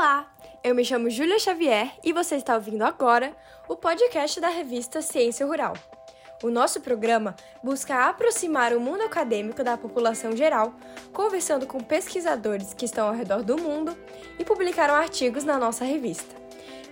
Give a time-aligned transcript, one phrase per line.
[0.00, 3.36] Olá, eu me chamo Júlia Xavier e você está ouvindo agora
[3.68, 5.74] o podcast da revista Ciência Rural.
[6.40, 7.34] O nosso programa
[7.64, 10.72] busca aproximar o mundo acadêmico da população geral,
[11.12, 13.98] conversando com pesquisadores que estão ao redor do mundo
[14.38, 16.32] e publicaram artigos na nossa revista.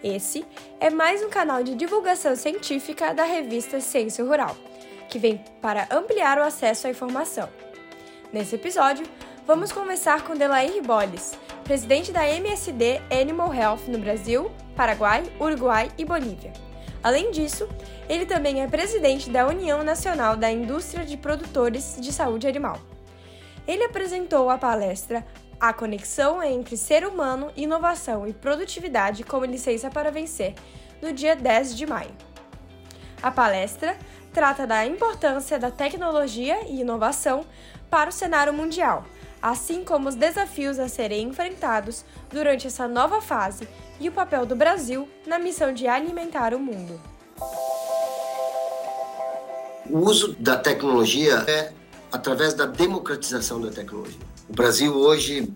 [0.02, 0.44] Esse
[0.80, 4.56] é mais um canal de divulgação científica da revista Ciência Rural,
[5.08, 7.48] que vem para ampliar o acesso à informação.
[8.32, 9.06] Nesse episódio,
[9.46, 16.04] vamos conversar com Delair Boles, presidente da MSD Animal Health no Brasil, Paraguai, Uruguai e
[16.04, 16.52] Bolívia.
[17.00, 17.68] Além disso,
[18.08, 22.80] ele também é presidente da União Nacional da Indústria de Produtores de Saúde Animal.
[23.68, 25.24] Ele apresentou a palestra
[25.60, 30.54] A Conexão entre Ser Humano, Inovação e Produtividade como Licença para Vencer,
[31.00, 32.10] no dia 10 de maio.
[33.22, 33.96] A palestra
[34.32, 37.46] trata da importância da tecnologia e inovação
[37.88, 39.04] para o cenário mundial
[39.40, 43.68] assim como os desafios a serem enfrentados durante essa nova fase
[44.00, 47.00] e o papel do Brasil na missão de alimentar o mundo.
[49.88, 51.72] O uso da tecnologia é
[52.10, 54.20] através da democratização da tecnologia.
[54.48, 55.52] O Brasil hoje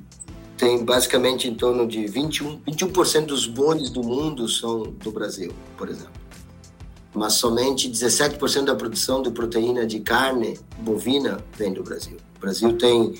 [0.57, 5.89] tem basicamente em torno de 21, 21% dos bois do mundo são do Brasil, por
[5.89, 6.13] exemplo.
[7.15, 12.19] Mas somente 17% da produção de proteína de carne bovina vem do Brasil.
[12.37, 13.15] O Brasil tem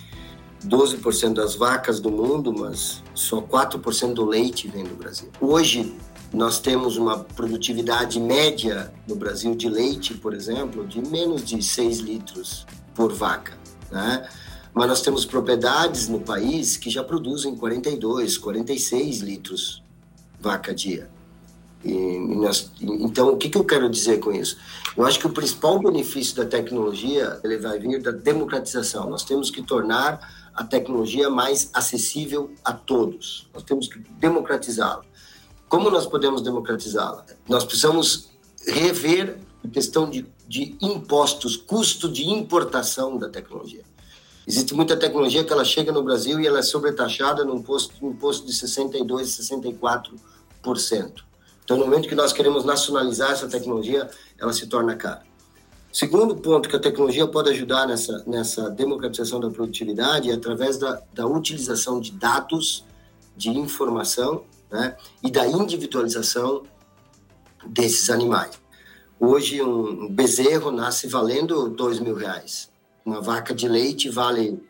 [0.67, 5.31] 12% das vacas do mundo, mas só 4% do leite vem do Brasil.
[5.41, 5.95] Hoje,
[6.33, 11.99] nós temos uma produtividade média no Brasil de leite, por exemplo, de menos de 6
[11.99, 13.59] litros por vaca.
[13.91, 14.29] Né?
[14.73, 19.83] Mas nós temos propriedades no país que já produzem 42, 46 litros
[20.39, 21.11] vaca dia.
[21.85, 21.93] E,
[22.37, 24.59] nós, então, o que, que eu quero dizer com isso?
[24.97, 29.09] Eu acho que o principal benefício da tecnologia ele vai vir da democratização.
[29.09, 33.49] Nós temos que tornar a tecnologia mais acessível a todos.
[33.55, 35.03] Nós temos que democratizá-la.
[35.69, 37.25] Como nós podemos democratizá-la?
[37.49, 38.31] Nós precisamos
[38.67, 43.85] rever a questão de, de impostos, custo de importação da tecnologia.
[44.47, 48.47] Existe muita tecnologia que ela chega no Brasil e ela é sobretaxada num imposto, imposto
[48.47, 50.11] de 62%,
[50.63, 51.23] 64%.
[51.63, 55.23] Então, no momento que nós queremos nacionalizar essa tecnologia, ela se torna cara.
[55.93, 61.03] Segundo ponto que a tecnologia pode ajudar nessa, nessa democratização da produtividade é através da,
[61.13, 62.85] da utilização de dados,
[63.37, 66.63] de informação né, e da individualização
[67.67, 68.61] desses animais.
[69.19, 72.71] Hoje, um bezerro nasce valendo dois mil reais.
[73.05, 74.63] Uma vaca de leite vale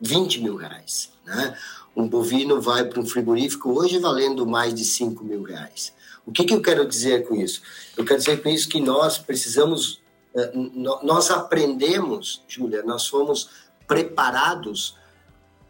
[0.00, 1.12] 20 mil reais.
[1.24, 1.56] Né?
[1.94, 5.92] Um bovino vai para um frigorífico hoje valendo mais de 5 mil reais.
[6.26, 7.62] O que, que eu quero dizer com isso?
[7.96, 10.01] Eu quero dizer com isso que nós precisamos
[11.02, 13.50] nós aprendemos, Júlia, nós fomos
[13.86, 14.96] preparados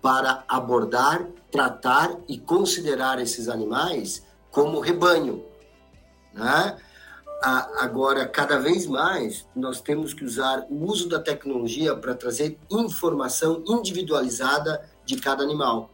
[0.00, 5.44] para abordar, tratar e considerar esses animais como rebanho.
[6.32, 6.76] Né?
[7.42, 13.64] Agora, cada vez mais, nós temos que usar o uso da tecnologia para trazer informação
[13.66, 15.90] individualizada de cada animal.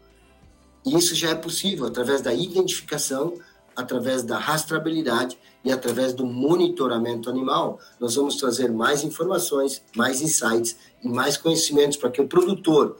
[0.84, 3.34] E isso já é possível através da identificação,
[3.74, 10.76] através da rastreabilidade e através do monitoramento animal, nós vamos trazer mais informações, mais insights
[11.02, 12.96] e mais conhecimentos para que o produtor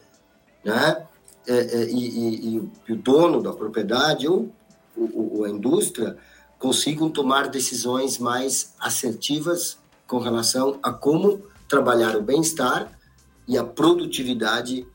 [0.65, 1.07] né,
[1.47, 4.53] é, é, e, e, e, o dono da propriedade ou,
[4.97, 6.17] ou, ou a indústria
[6.59, 12.99] consigam tomar decisões mais assertivas com relação a como trabalhar o bem-estar
[13.47, 14.87] e a produtividade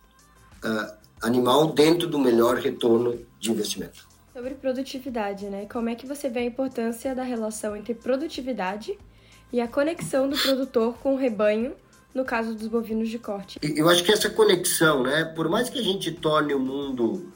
[0.63, 4.12] uh, animal dentro do melhor retorno de investimento.
[4.33, 5.67] Sobre produtividade, né?
[5.71, 8.97] Como é que você vê a importância da relação entre produtividade
[9.51, 11.75] e a conexão do produtor com o rebanho,
[12.15, 13.59] no caso dos bovinos de corte?
[13.61, 15.23] Eu acho que essa conexão, né?
[15.23, 17.31] Por mais que a gente torne o mundo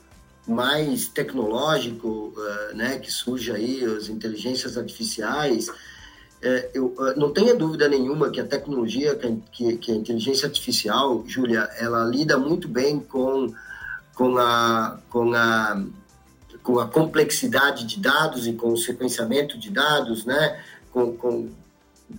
[0.48, 2.98] mais tecnológico, uh, né?
[2.98, 5.70] Que surja aí as inteligências artificiais,
[6.42, 9.16] é, eu, uh, não tenha dúvida nenhuma que a tecnologia,
[9.52, 13.54] que, que a inteligência artificial, Júlia, ela lida muito bem com,
[14.16, 15.84] com a, com a
[16.68, 20.62] com a complexidade de dados e com o sequenciamento de dados, né?
[20.92, 21.50] com, com,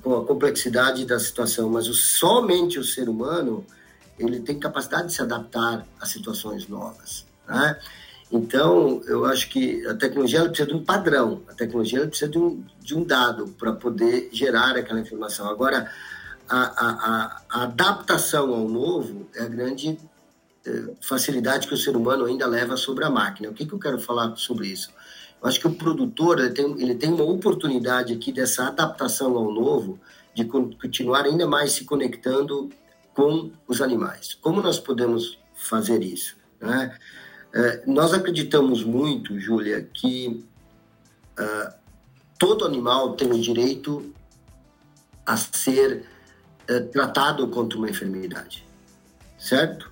[0.03, 3.63] com a complexidade da situação, mas o, somente o ser humano
[4.19, 7.27] ele tem capacidade de se adaptar a situações novas.
[7.47, 7.79] Né?
[8.33, 12.65] Então, eu acho que a tecnologia precisa de um padrão, a tecnologia precisa de um,
[12.81, 15.47] de um dado para poder gerar aquela informação.
[15.47, 15.93] Agora,
[16.49, 19.99] a, a, a adaptação ao novo é a grande
[21.01, 23.51] facilidade que o ser humano ainda leva sobre a máquina.
[23.51, 24.91] O que, que eu quero falar sobre isso?
[25.41, 29.53] Eu acho que o produtor ele tem, ele tem uma oportunidade aqui dessa adaptação ao
[29.53, 29.99] novo,
[30.35, 32.71] de continuar ainda mais se conectando
[33.15, 34.35] com os animais.
[34.35, 36.37] Como nós podemos fazer isso?
[36.61, 36.97] Né?
[37.53, 40.45] É, nós acreditamos muito, Júlia, que
[41.39, 41.73] uh,
[42.39, 44.13] todo animal tem o direito
[45.25, 46.05] a ser
[46.71, 48.65] uh, tratado contra uma enfermidade,
[49.39, 49.91] certo?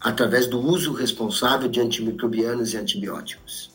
[0.00, 3.70] Através do uso responsável de antimicrobianos e antibióticos.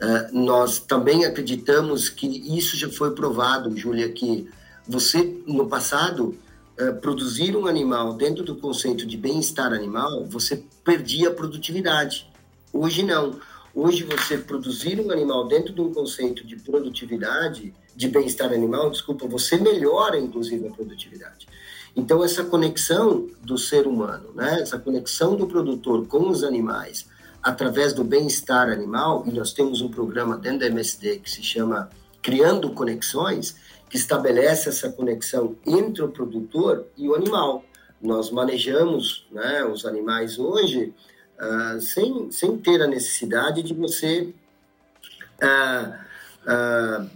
[0.00, 4.48] Uh, nós também acreditamos que isso já foi provado, Júlia, que
[4.86, 6.38] você, no passado,
[6.78, 12.30] uh, produzir um animal dentro do conceito de bem-estar animal, você perdia a produtividade.
[12.72, 13.40] Hoje não.
[13.78, 19.28] Hoje você produzir um animal dentro de um conceito de produtividade, de bem-estar animal, desculpa,
[19.28, 21.46] você melhora inclusive a produtividade.
[21.94, 27.06] Então essa conexão do ser humano, né, essa conexão do produtor com os animais,
[27.42, 31.90] através do bem-estar animal, e nós temos um programa dentro da MSD que se chama
[32.22, 33.56] Criando Conexões,
[33.90, 37.62] que estabelece essa conexão entre o produtor e o animal.
[38.00, 40.94] Nós manejamos né, os animais hoje
[41.40, 44.34] uh, sem, sem ter a necessidade de você
[45.42, 45.94] uh,
[46.50, 47.10] uh,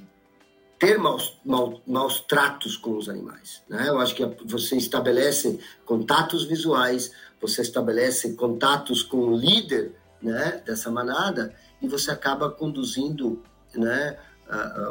[0.78, 3.62] ter maus, maus, maus tratos com os animais.
[3.68, 3.88] Né?
[3.88, 10.90] Eu acho que você estabelece contatos visuais, você estabelece contatos com o líder né, dessa
[10.90, 13.42] manada e você acaba conduzindo
[13.74, 14.18] né,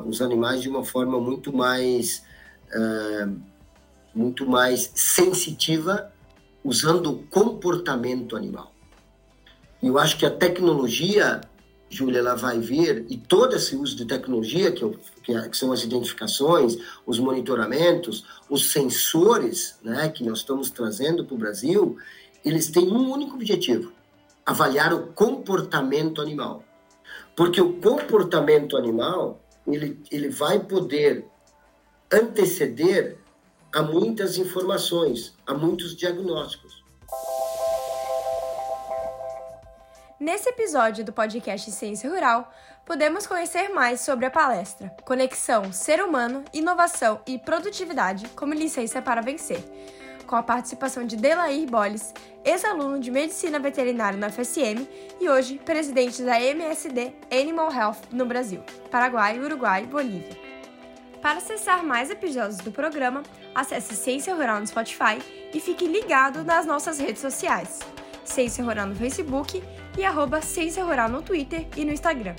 [0.05, 2.23] os animais de uma forma muito mais
[4.13, 6.11] muito mais sensitiva
[6.63, 8.73] usando o comportamento animal.
[9.81, 11.39] Eu acho que a tecnologia,
[11.89, 15.71] Júlia, ela vai vir e todo esse uso de tecnologia que, eu, que, que são
[15.71, 21.97] as identificações, os monitoramentos, os sensores, né, que nós estamos trazendo para o Brasil,
[22.43, 23.93] eles têm um único objetivo:
[24.45, 26.63] avaliar o comportamento animal.
[27.33, 31.25] Porque o comportamento animal, ele, ele vai poder
[32.11, 33.17] anteceder
[33.71, 36.83] a muitas informações, a muitos diagnósticos.
[40.19, 42.51] Nesse episódio do podcast Ciência Rural,
[42.85, 49.21] podemos conhecer mais sobre a palestra Conexão Ser Humano, Inovação e Produtividade como Licença para
[49.21, 49.63] Vencer
[50.27, 52.13] com a participação de Delair Bolles,
[52.45, 54.87] ex-aluno de Medicina Veterinária na FSM
[55.19, 60.37] e hoje presidente da MSD Animal Health no Brasil, Paraguai, Uruguai e Bolívia.
[61.19, 63.23] Para acessar mais episódios do programa,
[63.55, 65.17] acesse Ciência Rural no Spotify
[65.51, 67.79] e fique ligado nas nossas redes sociais.
[68.23, 69.63] Ciência Rural no Facebook
[69.99, 72.33] e arroba Ciência Rural no Twitter e no Instagram.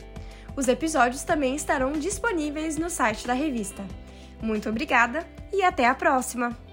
[0.57, 3.85] Os episódios também estarão disponíveis no site da revista.
[4.43, 6.70] Muito obrigada e até a próxima!